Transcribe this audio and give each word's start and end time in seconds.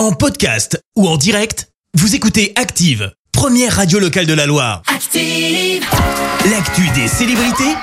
En 0.00 0.12
podcast 0.12 0.82
ou 0.96 1.06
en 1.06 1.18
direct, 1.18 1.68
vous 1.92 2.14
écoutez 2.14 2.54
Active, 2.56 3.12
première 3.32 3.76
radio 3.76 3.98
locale 3.98 4.24
de 4.24 4.32
la 4.32 4.46
Loire. 4.46 4.80
Active. 4.86 5.84
L'actu 6.50 6.88
des 6.94 7.06
célébrités, 7.06 7.74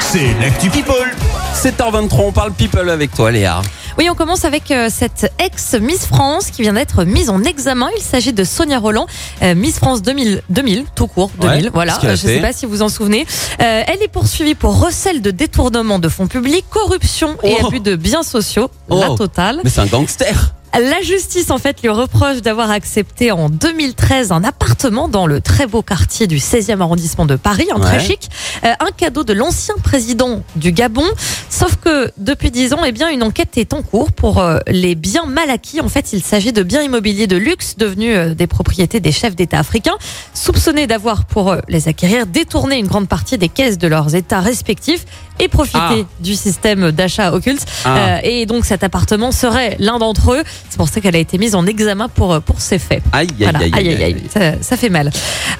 c'est 0.00 0.32
l'actu 0.40 0.70
People. 0.70 1.14
7h23, 1.54 2.08
on 2.28 2.32
parle 2.32 2.52
people 2.54 2.88
avec 2.88 3.12
toi 3.12 3.30
Léa. 3.30 3.60
Oui, 3.98 4.08
on 4.08 4.14
commence 4.14 4.46
avec 4.46 4.70
euh, 4.70 4.88
cette 4.90 5.30
ex-Miss 5.38 6.06
France 6.06 6.46
qui 6.50 6.62
vient 6.62 6.72
d'être 6.72 7.04
mise 7.04 7.28
en 7.28 7.44
examen. 7.44 7.90
Il 7.94 8.02
s'agit 8.02 8.32
de 8.32 8.42
Sonia 8.42 8.78
Roland, 8.78 9.06
euh, 9.42 9.54
Miss 9.54 9.76
France 9.80 10.00
2000, 10.00 10.40
2000, 10.48 10.86
tout 10.94 11.08
court, 11.08 11.30
2000, 11.38 11.64
Ouais, 11.66 11.70
voilà. 11.74 11.96
Euh, 11.98 11.98
Je 12.02 12.08
ne 12.08 12.16
sais 12.16 12.40
pas 12.40 12.54
si 12.54 12.64
vous 12.64 12.80
en 12.80 12.88
souvenez. 12.88 13.26
Euh, 13.60 13.82
elle 13.86 14.02
est 14.02 14.08
poursuivie 14.08 14.54
pour 14.54 14.80
recel 14.80 15.20
de 15.20 15.30
détournement 15.30 15.98
de 15.98 16.08
fonds 16.08 16.26
publics, 16.26 16.64
corruption 16.70 17.36
et 17.42 17.54
Oh. 17.60 17.66
abus 17.66 17.80
de 17.80 17.96
biens 17.96 18.22
sociaux. 18.22 18.70
La 18.88 19.10
Oh. 19.10 19.14
totale. 19.14 19.60
Mais 19.62 19.68
c'est 19.68 19.82
un 19.82 19.86
gangster. 19.86 20.54
La 20.80 21.00
justice, 21.02 21.52
en 21.52 21.58
fait, 21.58 21.82
lui 21.82 21.88
reproche 21.88 22.42
d'avoir 22.42 22.68
accepté 22.72 23.30
en 23.30 23.48
2013 23.48 24.32
un 24.32 24.42
appartement 24.42 25.06
dans 25.06 25.28
le 25.28 25.40
très 25.40 25.68
beau 25.68 25.82
quartier 25.82 26.26
du 26.26 26.38
16e 26.38 26.80
arrondissement 26.80 27.26
de 27.26 27.36
Paris, 27.36 27.68
un 27.72 27.78
très 27.78 27.98
Ouais. 27.98 28.00
chic, 28.04 28.28
euh, 28.64 28.72
un 28.80 28.90
cadeau 28.90 29.22
de 29.22 29.32
l'ancien 29.32 29.76
président 29.84 30.42
du 30.56 30.72
Gabon. 30.72 31.04
Sauf 31.48 31.76
que 31.76 32.10
depuis 32.18 32.50
10 32.50 32.72
ans, 32.72 32.80
eh 32.84 32.90
bien, 32.90 33.08
une 33.08 33.22
enquête 33.22 33.56
est 33.56 33.72
en 33.72 33.82
cours 33.82 34.10
pour 34.10 34.40
euh, 34.40 34.58
les 34.66 34.96
biens 34.96 35.26
mal 35.26 35.48
acquis. 35.48 35.80
En 35.80 35.88
fait, 35.88 36.12
il 36.12 36.22
s'agit 36.24 36.52
de 36.52 36.64
biens 36.64 36.82
immobiliers 36.82 37.28
de 37.28 37.36
luxe 37.36 37.76
devenus 37.76 38.16
euh, 38.16 38.34
des 38.34 38.48
propriétés 38.48 38.98
des 38.98 39.12
chefs 39.12 39.36
d'État 39.36 39.60
africains, 39.60 39.96
soupçonnés 40.34 40.88
d'avoir, 40.88 41.24
pour 41.26 41.54
les 41.68 41.86
acquérir, 41.86 42.26
détourné 42.26 42.78
une 42.78 42.88
grande 42.88 43.06
partie 43.08 43.38
des 43.38 43.48
caisses 43.48 43.78
de 43.78 43.86
leurs 43.86 44.16
États 44.16 44.40
respectifs 44.40 45.04
et 45.40 45.48
profité 45.48 45.78
Ah. 45.80 45.94
du 46.20 46.34
système 46.34 46.90
d'achat 46.92 47.32
occulte. 47.32 47.64
Ah. 47.84 47.96
Euh, 47.96 48.18
et 48.22 48.46
donc 48.46 48.64
cet 48.64 48.84
appartement 48.84 49.32
serait 49.32 49.76
l'un 49.78 49.98
d'entre 49.98 50.32
eux. 50.32 50.42
C'est 50.70 50.76
pour 50.76 50.88
ça 50.88 51.00
qu'elle 51.00 51.16
a 51.16 51.18
été 51.18 51.38
mise 51.38 51.54
en 51.54 51.66
examen 51.66 52.08
pour, 52.08 52.40
pour 52.42 52.60
ces 52.60 52.78
faits. 52.78 53.02
Aïe, 53.12 53.26
aïe, 53.30 53.36
Voilà. 53.40 53.58
aïe, 53.60 53.72
aïe, 53.88 54.02
aïe. 54.04 54.22
Ça, 54.32 54.62
ça 54.62 54.76
fait 54.76 54.88
mal. 54.90 55.10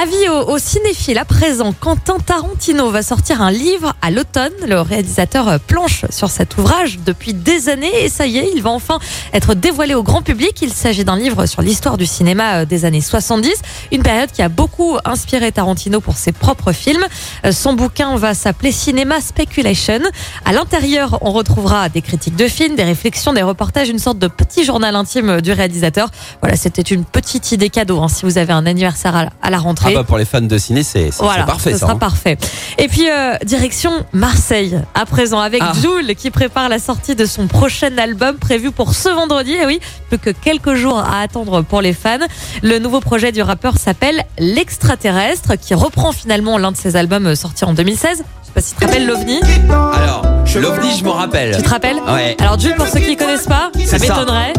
Avis 0.00 0.28
aux, 0.30 0.50
aux 0.54 0.58
cinéphiles. 0.58 1.18
À 1.18 1.24
présent, 1.24 1.72
Quentin 1.78 2.18
Tarantino 2.18 2.90
va 2.90 3.02
sortir 3.02 3.42
un 3.42 3.50
livre 3.50 3.94
à 4.02 4.10
l'automne. 4.10 4.52
Le 4.66 4.80
réalisateur 4.80 5.48
euh, 5.48 5.58
planche 5.58 6.04
sur 6.10 6.30
cet 6.30 6.56
ouvrage 6.58 6.98
depuis 7.04 7.34
des 7.34 7.68
années 7.68 7.92
et 8.04 8.08
ça 8.08 8.26
y 8.26 8.38
est, 8.38 8.50
il 8.54 8.62
va 8.62 8.70
enfin 8.70 8.98
être 9.32 9.54
dévoilé 9.54 9.94
au 9.94 10.02
grand 10.02 10.22
public. 10.22 10.56
Il 10.62 10.72
s'agit 10.72 11.04
d'un 11.04 11.16
livre 11.16 11.46
sur 11.46 11.62
l'histoire 11.62 11.96
du 11.96 12.06
cinéma 12.06 12.58
euh, 12.60 12.64
des 12.64 12.84
années 12.84 13.00
70, 13.00 13.50
une 13.92 14.02
période 14.02 14.30
qui 14.32 14.42
a 14.42 14.48
beaucoup 14.48 14.96
inspiré 15.04 15.52
Tarantino 15.52 16.00
pour 16.00 16.16
ses 16.16 16.32
propres 16.32 16.72
films. 16.72 17.04
Euh, 17.44 17.52
Son 17.52 17.72
bouquin 17.74 18.16
va 18.16 18.34
s'appeler 18.34 18.72
Cinéma 18.72 19.20
Speculation. 19.62 19.98
À 20.44 20.52
l'intérieur, 20.52 21.18
on 21.20 21.32
retrouvera 21.32 21.88
des 21.88 22.00
critiques 22.00 22.36
de 22.36 22.46
films, 22.46 22.76
des 22.76 22.84
réflexions, 22.84 23.32
des 23.32 23.42
reportages, 23.42 23.88
une 23.88 23.98
sorte 23.98 24.18
de 24.18 24.28
petit 24.28 24.64
journal 24.64 24.94
intime 24.94 25.40
du 25.40 25.50
réalisateur. 25.50 26.10
Voilà, 26.40 26.56
c'était 26.56 26.82
une 26.82 27.04
petite 27.04 27.50
idée 27.50 27.68
cadeau 27.68 28.00
hein, 28.00 28.06
si 28.08 28.24
vous 28.24 28.38
avez 28.38 28.52
un 28.52 28.66
anniversaire 28.66 29.16
à 29.16 29.24
la- 29.24 29.30
à 29.42 29.50
la 29.50 29.56
Ah 29.56 29.60
rentrée. 29.60 29.94
bah 29.94 30.04
pour 30.04 30.16
les 30.16 30.24
fans 30.24 30.40
de 30.40 30.58
ciné, 30.58 30.84
c'est 30.84 31.10
Voilà, 31.18 31.42
parfait 31.42 31.72
ce 31.72 31.78
ça. 31.78 31.86
sera 31.86 31.92
hein. 31.94 31.98
parfait. 31.98 32.38
Et 32.78 32.86
puis 32.86 33.10
euh, 33.10 33.34
direction 33.44 33.90
Marseille 34.12 34.78
à 34.94 35.04
présent 35.06 35.40
avec 35.40 35.60
Ah. 35.64 35.72
Jules 35.80 36.14
qui 36.14 36.30
prépare 36.30 36.68
la 36.68 36.78
sortie 36.78 37.16
de 37.16 37.26
son 37.26 37.48
prochain 37.48 37.96
album 37.98 38.36
prévu 38.36 38.70
pour 38.70 38.94
ce 38.94 39.08
vendredi. 39.08 39.52
Et 39.54 39.66
oui, 39.66 39.80
plus 40.08 40.18
que 40.18 40.30
quelques 40.30 40.74
jours 40.74 40.98
à 41.00 41.20
attendre 41.22 41.62
pour 41.62 41.80
les 41.82 41.94
fans. 41.94 42.18
Le 42.62 42.78
nouveau 42.78 43.00
projet 43.00 43.32
du 43.32 43.42
rappeur 43.42 43.76
s'appelle 43.76 44.22
L'extraterrestre, 44.38 45.56
qui 45.60 45.74
reprend 45.74 46.12
finalement 46.12 46.58
l'un 46.58 46.70
de 46.70 46.76
ses 46.76 46.94
albums 46.94 47.34
sortis 47.34 47.64
en 47.64 47.72
2016. 47.74 48.18
Je 48.18 48.46
sais 48.46 48.52
pas 48.54 48.60
si 48.60 48.74
tu 48.74 48.80
te 48.80 48.84
rappelles 48.86 49.06
l'OVNI. 49.06 49.40
Alors, 49.70 50.22
l'OVNI, 50.56 50.98
je 50.98 51.04
m'en 51.04 51.12
rappelle. 51.14 51.56
Tu 51.56 51.62
te 51.62 51.68
rappelles 51.68 51.98
Ouais. 52.06 52.36
Alors 52.40 52.58
Jules, 52.58 52.74
pour 52.74 52.86
ceux 52.86 53.00
qui 53.00 53.14
ne 53.14 53.18
connaissent 53.18 53.46
pas, 53.46 53.70
ça 53.84 53.98
m'étonnerait. 53.98 54.52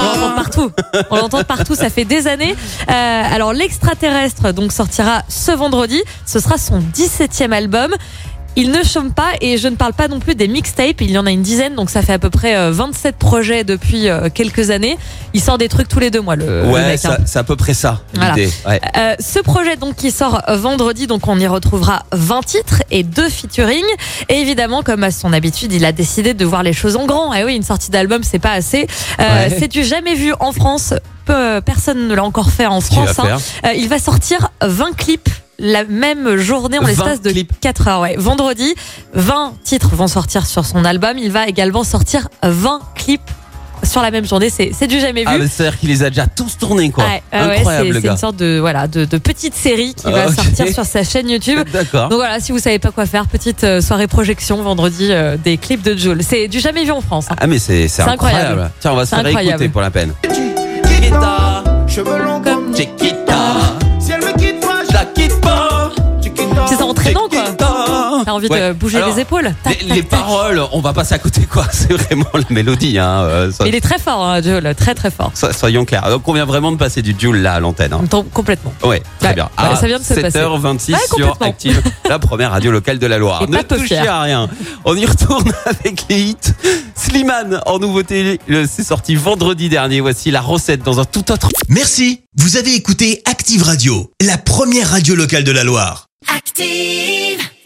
On 0.00 0.20
l'entend 0.20 0.34
partout. 0.36 0.70
On 1.10 1.16
l'entend 1.16 1.44
partout. 1.44 1.74
Ça 1.74 1.90
fait 1.90 2.04
des 2.04 2.26
années. 2.26 2.54
Euh, 2.90 3.34
alors, 3.34 3.52
l'extraterrestre 3.52 4.52
donc 4.52 4.72
sortira 4.72 5.22
ce 5.28 5.52
vendredi. 5.52 6.02
Ce 6.26 6.40
sera 6.40 6.58
son 6.58 6.80
17e 6.80 7.52
album. 7.52 7.94
Il 8.60 8.72
ne 8.72 8.82
chôme 8.82 9.12
pas 9.12 9.30
et 9.40 9.56
je 9.56 9.68
ne 9.68 9.76
parle 9.76 9.92
pas 9.92 10.08
non 10.08 10.18
plus 10.18 10.34
des 10.34 10.48
mixtapes. 10.48 11.00
Il 11.00 11.12
y 11.12 11.16
en 11.18 11.26
a 11.26 11.30
une 11.30 11.42
dizaine, 11.42 11.76
donc 11.76 11.90
ça 11.90 12.02
fait 12.02 12.12
à 12.12 12.18
peu 12.18 12.28
près 12.28 12.56
euh, 12.56 12.72
27 12.72 13.14
projets 13.16 13.62
depuis 13.62 14.08
euh, 14.08 14.28
quelques 14.34 14.70
années. 14.70 14.98
Il 15.32 15.40
sort 15.40 15.58
des 15.58 15.68
trucs 15.68 15.86
tous 15.86 16.00
les 16.00 16.10
deux 16.10 16.20
mois, 16.20 16.34
le, 16.34 16.62
le 16.62 16.68
Ouais, 16.68 16.84
mec, 16.84 17.04
hein. 17.04 17.18
c'est 17.24 17.38
à 17.38 17.44
peu 17.44 17.54
près 17.54 17.72
ça, 17.72 18.00
Voilà. 18.14 18.34
Ouais. 18.34 18.80
Euh, 18.96 19.14
ce 19.20 19.38
projet 19.38 19.76
donc 19.76 19.94
qui 19.94 20.10
sort 20.10 20.42
vendredi, 20.48 21.06
donc 21.06 21.28
on 21.28 21.38
y 21.38 21.46
retrouvera 21.46 22.02
20 22.12 22.40
titres 22.44 22.82
et 22.90 23.04
deux 23.04 23.28
featuring. 23.28 23.84
Et 24.28 24.34
évidemment, 24.40 24.82
comme 24.82 25.04
à 25.04 25.12
son 25.12 25.32
habitude, 25.32 25.72
il 25.72 25.84
a 25.84 25.92
décidé 25.92 26.34
de 26.34 26.44
voir 26.44 26.64
les 26.64 26.72
choses 26.72 26.96
en 26.96 27.06
grand. 27.06 27.32
Et 27.34 27.44
oui, 27.44 27.54
une 27.54 27.62
sortie 27.62 27.92
d'album, 27.92 28.24
c'est 28.24 28.40
pas 28.40 28.52
assez. 28.52 28.86
Euh, 29.20 29.24
Ouais. 29.48 29.56
C'est 29.60 29.68
du 29.68 29.84
jamais 29.84 30.14
vu 30.16 30.32
en 30.40 30.50
France. 30.52 30.94
Personne 31.64 32.08
ne 32.08 32.14
l'a 32.14 32.24
encore 32.24 32.50
fait 32.50 32.66
en 32.66 32.80
France. 32.80 33.18
hein. 33.18 33.36
Euh, 33.66 33.72
il 33.74 33.88
va 33.88 33.98
sortir 33.98 34.48
20 34.62 34.96
clips 34.96 35.28
la 35.58 35.84
même 35.84 36.36
journée 36.36 36.78
en 36.78 36.82
20 36.82 36.88
l'espace 36.88 37.20
de 37.22 37.30
clips 37.30 37.52
4 37.60 37.88
heures. 37.88 38.00
Ouais. 38.00 38.14
Vendredi, 38.18 38.74
20 39.14 39.54
titres 39.64 39.94
vont 39.94 40.06
sortir 40.08 40.46
sur 40.46 40.64
son 40.64 40.84
album. 40.84 41.18
Il 41.18 41.32
va 41.32 41.46
également 41.48 41.84
sortir 41.84 42.28
20 42.42 42.80
clips 42.94 43.20
sur 43.84 44.02
la 44.02 44.10
même 44.10 44.24
journée. 44.26 44.50
C'est 44.50 44.72
c'est 44.76 44.86
du 44.88 44.98
jamais 45.00 45.22
vu. 45.22 45.28
Ah, 45.30 45.36
c'est-à-dire 45.48 45.78
qu'il 45.78 45.88
les 45.88 46.02
a 46.02 46.10
déjà 46.10 46.26
tous 46.26 46.58
tournés, 46.58 46.90
quoi. 46.90 47.04
Ouais, 47.04 47.22
ouais, 47.32 47.38
ouais, 47.46 47.56
Incroyable, 47.58 47.86
c'est 47.86 47.92
le 47.92 48.00
c'est 48.00 48.06
gars. 48.06 48.12
une 48.12 48.18
sorte 48.18 48.36
de 48.36 48.58
voilà 48.60 48.88
de, 48.88 49.04
de 49.04 49.18
petite 49.18 49.54
série 49.54 49.94
qui 49.94 50.04
Ah, 50.06 50.10
va 50.10 50.28
ok. 50.28 50.34
sortir 50.34 50.68
sur 50.68 50.84
sa 50.84 51.04
chaîne 51.04 51.28
YouTube. 51.28 51.66
D'accord. 51.72 52.08
Donc 52.08 52.18
voilà, 52.18 52.40
si 52.40 52.50
vous 52.52 52.58
savez 52.58 52.78
pas 52.80 52.90
quoi 52.90 53.06
faire, 53.06 53.26
petite 53.26 53.62
euh, 53.64 53.80
soirée 53.80 54.06
projection 54.08 54.60
vendredi 54.62 55.08
euh, 55.10 55.36
des 55.36 55.56
clips 55.58 55.82
de 55.82 55.96
Jules. 55.96 56.22
C'est 56.22 56.48
du 56.48 56.58
jamais 56.60 56.84
vu 56.84 56.90
en 56.90 57.00
France. 57.00 57.26
hein. 57.30 57.36
Ah, 57.38 57.46
mais 57.46 57.58
c'est 57.58 57.88
c'est 57.88 58.02
C'est 58.02 58.08
incroyable. 58.08 58.44
incroyable. 58.46 58.70
Tiens, 58.80 58.92
on 58.92 58.96
va 58.96 59.04
se 59.06 59.10
faire 59.10 59.18
incroyable. 59.20 59.48
écouter 59.62 59.68
pour 59.68 59.80
la 59.80 59.90
peine. 59.90 60.12
Chiquita, 60.24 61.64
Cheveux 61.86 62.18
longs 62.22 62.40
comme 62.42 62.76
Chiquita, 62.76 63.54
envie 68.38 68.48
Ouais. 68.48 68.68
de 68.68 68.72
bouger 68.72 68.96
Alors, 68.98 69.14
les 69.14 69.22
épaules. 69.22 69.54
Tac, 69.62 69.80
Les, 69.82 69.86
tac, 69.88 69.96
les 69.96 70.02
tac. 70.04 70.08
paroles, 70.20 70.62
on 70.72 70.80
va 70.80 70.92
passer 70.92 71.14
à 71.14 71.18
côté, 71.18 71.42
quoi. 71.42 71.66
C'est 71.72 71.92
vraiment 71.92 72.26
la 72.34 72.40
mélodie, 72.50 72.98
hein. 72.98 73.22
euh, 73.24 73.52
Il 73.66 73.74
est 73.74 73.80
très 73.80 73.98
fort, 73.98 74.24
hein, 74.24 74.40
Jules, 74.42 74.74
très 74.76 74.94
très 74.94 75.10
fort. 75.10 75.30
so- 75.34 75.52
soyons 75.52 75.84
clairs. 75.84 76.08
Donc, 76.10 76.26
on 76.26 76.32
vient 76.32 76.46
vraiment 76.46 76.72
de 76.72 76.76
passer 76.76 77.02
du 77.02 77.14
Joule 77.18 77.38
là 77.38 77.54
à 77.54 77.60
l'antenne. 77.60 77.92
hein. 77.92 78.04
Complètement. 78.32 78.72
Ouais, 78.82 79.02
très 79.18 79.28
Ouais, 79.28 79.34
bien. 79.34 79.50
ouais, 79.58 79.76
ça 79.76 79.86
vient 79.86 79.98
de 79.98 80.04
se 80.04 80.14
passer. 80.14 80.38
7h26 80.38 80.92
Ouais, 80.92 80.98
sur. 81.16 81.36
Active, 81.40 81.82
la 82.08 82.18
première 82.18 82.50
radio 82.50 82.70
locale 82.70 82.98
de 82.98 83.06
la 83.06 83.18
Loire. 83.18 83.42
Et 83.42 83.46
ne 83.46 83.62
touchez 83.62 83.98
à 83.98 84.22
rien. 84.22 84.48
On 84.84 84.96
y 84.96 85.04
retourne 85.06 85.52
avec 85.66 86.04
les 86.08 86.20
hits. 86.20 86.36
Slimane 86.94 87.60
en 87.66 87.78
nouveauté, 87.78 88.38
c'est 88.68 88.84
sorti 88.84 89.14
vendredi 89.14 89.68
dernier. 89.68 90.00
Voici 90.00 90.30
la 90.30 90.40
recette 90.40 90.82
dans 90.82 91.00
un 91.00 91.04
tout 91.04 91.30
autre. 91.32 91.48
Merci, 91.68 92.22
vous 92.36 92.56
avez 92.56 92.74
écouté 92.74 93.22
Active 93.24 93.62
Radio, 93.62 94.10
la 94.24 94.36
première 94.38 94.90
radio 94.90 95.14
locale 95.14 95.44
de 95.44 95.52
la 95.52 95.64
Loire. 95.64 96.06
Active. 96.34 97.48